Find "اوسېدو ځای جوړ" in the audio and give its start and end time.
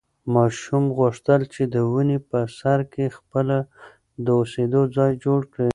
4.39-5.41